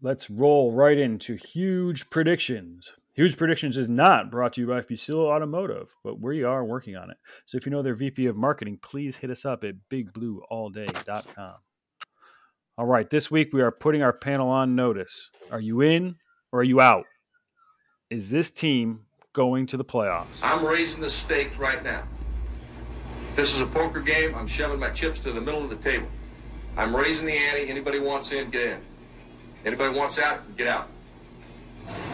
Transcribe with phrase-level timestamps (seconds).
[0.00, 2.94] let's roll right into huge predictions.
[3.16, 7.10] Huge Predictions is not brought to you by Fusillo Automotive, but we are working on
[7.10, 7.16] it.
[7.46, 11.54] So if you know their VP of marketing, please hit us up at bigblueallday.com.
[12.76, 15.30] All right, this week we are putting our panel on notice.
[15.50, 16.16] Are you in
[16.52, 17.06] or are you out?
[18.10, 20.42] Is this team going to the playoffs?
[20.42, 22.02] I'm raising the stakes right now.
[23.34, 24.34] This is a poker game.
[24.34, 26.08] I'm shoving my chips to the middle of the table.
[26.76, 27.70] I'm raising the ante.
[27.70, 28.80] Anybody wants in, get in.
[29.66, 30.88] Anybody wants out, get out.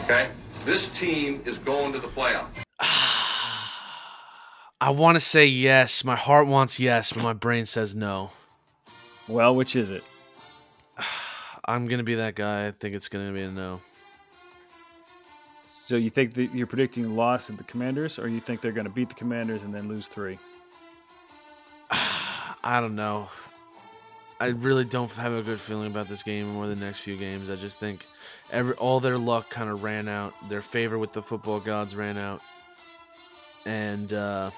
[0.05, 0.31] Okay?
[0.65, 2.65] This team is going to the playoffs.
[4.81, 6.03] I want to say yes.
[6.03, 8.31] My heart wants yes, but my brain says no.
[9.29, 10.03] Well, which is it?
[11.67, 12.67] I'm gonna be that guy.
[12.67, 13.81] I think it's gonna be a no.
[15.65, 18.87] So you think that you're predicting loss of the Commanders, or you think they're going
[18.87, 20.39] to beat the Commanders and then lose three?
[21.91, 23.29] I don't know.
[24.43, 27.49] I really don't have a good feeling about this game or the next few games.
[27.49, 28.05] I just think
[28.51, 30.35] every all their luck kind of ran out.
[30.49, 32.43] Their favor with the football gods ran out,
[33.67, 34.51] and uh,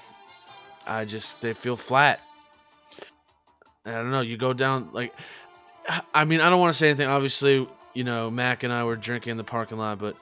[0.87, 2.21] I just they feel flat.
[3.85, 4.21] I don't know.
[4.21, 5.13] You go down like,
[6.15, 7.07] I mean, I don't want to say anything.
[7.07, 10.15] Obviously, you know, Mac and I were drinking in the parking lot, but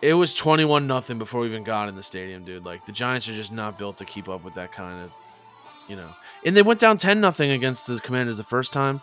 [0.00, 2.64] it was twenty-one nothing before we even got in the stadium, dude.
[2.64, 5.12] Like the Giants are just not built to keep up with that kind of,
[5.88, 6.08] you know.
[6.44, 9.00] And they went down ten nothing against the Commanders the first time,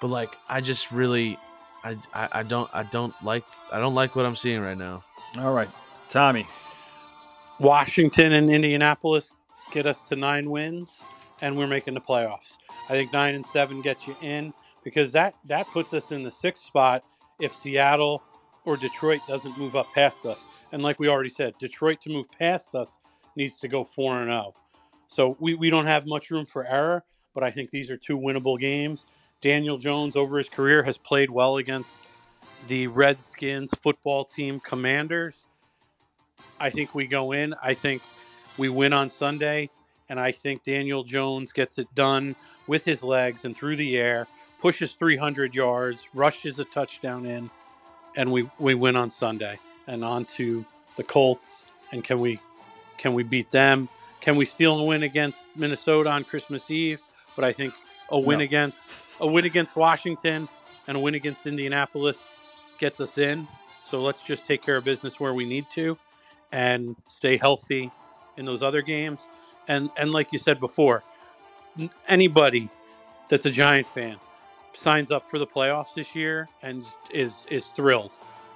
[0.00, 1.38] but like I just really,
[1.84, 5.02] I, I I don't I don't like I don't like what I'm seeing right now.
[5.38, 5.70] All right,
[6.08, 6.46] Tommy.
[7.58, 9.32] Washington and Indianapolis
[9.70, 11.00] get us to nine wins,
[11.40, 12.58] and we're making the playoffs.
[12.88, 14.52] I think nine and seven gets you in
[14.84, 17.04] because that that puts us in the sixth spot
[17.40, 18.22] if Seattle
[18.64, 20.44] or Detroit doesn't move up past us.
[20.72, 22.98] And like we already said, Detroit to move past us
[23.36, 24.54] needs to go four and zero.
[25.12, 28.18] So we, we don't have much room for error, but I think these are two
[28.18, 29.04] winnable games.
[29.42, 32.00] Daniel Jones over his career has played well against
[32.66, 35.44] the Redskins football team commanders.
[36.58, 37.54] I think we go in.
[37.62, 38.00] I think
[38.56, 39.68] we win on Sunday,
[40.08, 42.34] and I think Daniel Jones gets it done
[42.66, 44.26] with his legs and through the air,
[44.62, 47.50] pushes 300 yards, rushes a touchdown in,
[48.16, 49.58] and we we win on Sunday.
[49.86, 50.64] And on to
[50.96, 51.66] the Colts.
[51.90, 52.38] And can we
[52.96, 53.90] can we beat them?
[54.22, 57.00] Can we steal a win against Minnesota on Christmas Eve?
[57.36, 57.74] But I think
[58.10, 58.44] a win No.
[58.44, 58.78] against
[59.20, 60.48] a win against Washington
[60.86, 62.24] and a win against Indianapolis
[62.78, 63.48] gets us in.
[63.90, 65.98] So let's just take care of business where we need to
[66.52, 67.90] and stay healthy
[68.36, 69.28] in those other games.
[69.68, 71.02] And and like you said before,
[72.08, 72.68] anybody
[73.28, 74.18] that's a Giant fan
[74.74, 78.12] signs up for the playoffs this year and is is thrilled.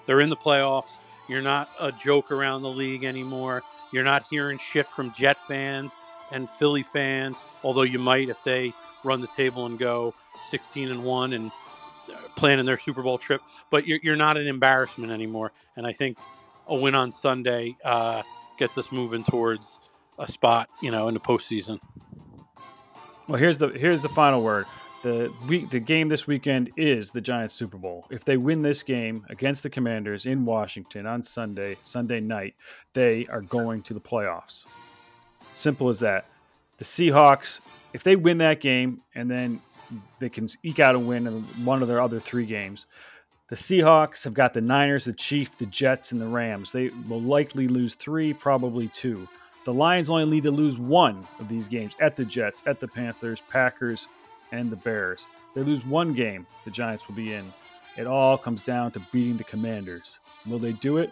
[0.07, 0.91] They're in the playoffs.
[1.29, 3.65] You're not a joke around the league anymore.
[3.93, 5.93] You're not hearing shit from Jet fans
[6.33, 8.73] and Philly fans, although you might if they
[9.05, 10.15] run the table and go
[10.51, 11.51] 16 and 1 and
[12.37, 13.41] planning their Super Bowl trip.
[13.71, 15.53] But you're, you're not an embarrassment anymore.
[15.77, 16.19] And I think
[16.67, 18.23] a win on Sunday uh,
[18.59, 19.81] gets us moving towards
[20.19, 21.81] a spot, you know, in the postseason.
[23.29, 24.67] Well, here's the here's the final word.
[25.07, 28.05] The week the game this weekend is the Giants Super Bowl.
[28.11, 32.57] If they win this game against the Commanders in Washington on Sunday, Sunday night,
[32.93, 34.67] they are going to the playoffs.
[35.53, 36.25] Simple as that.
[36.79, 37.61] The Seahawks,
[37.95, 39.61] if they win that game and then
[40.19, 42.87] they can eke out a win in one of their other three games,
[43.49, 46.73] the Seahawks have got the Niners, the Chiefs, the Jets, and the Rams.
[46.73, 49.29] They will likely lose three, probably two.
[49.67, 52.89] The Lions only need to lose one of these games at the Jets, at the
[52.89, 54.09] Panthers, Packers,
[54.53, 55.27] and the Bears.
[55.55, 57.53] They lose one game, the Giants will be in.
[57.97, 60.19] It all comes down to beating the Commanders.
[60.47, 61.11] Will they do it?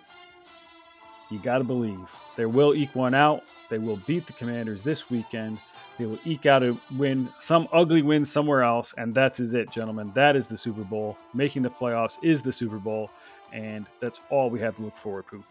[1.30, 2.14] You got to believe.
[2.36, 3.42] They will eke one out.
[3.70, 5.58] They will beat the Commanders this weekend.
[5.98, 9.70] They will eke out a win, some ugly win somewhere else, and that's is it,
[9.70, 10.12] gentlemen.
[10.14, 11.16] That is the Super Bowl.
[11.32, 13.10] Making the playoffs is the Super Bowl,
[13.52, 15.42] and that's all we have to look forward to.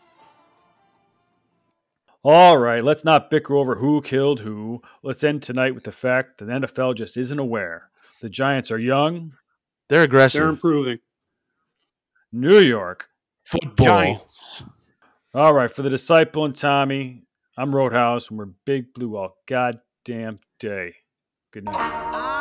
[2.23, 4.81] All right, let's not bicker over who killed who.
[5.01, 7.89] Let's end tonight with the fact that the NFL just isn't aware.
[8.21, 9.33] The Giants are young.
[9.89, 10.39] They're aggressive.
[10.39, 10.99] They're improving.
[12.31, 13.09] New York.
[13.43, 13.85] Football.
[13.85, 14.63] Giants.
[15.33, 17.23] All right, for the disciple and Tommy,
[17.57, 20.95] I'm Roadhouse, and we're Big Blue all goddamn day.
[21.51, 21.75] Good night.
[21.75, 22.32] Ah.